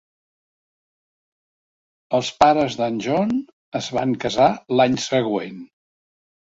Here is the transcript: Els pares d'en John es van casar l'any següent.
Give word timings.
Els 2.19 2.33
pares 2.41 2.79
d'en 2.81 2.99
John 3.07 3.37
es 3.83 3.93
van 4.01 4.19
casar 4.27 4.53
l'any 4.77 5.01
següent. 5.09 5.65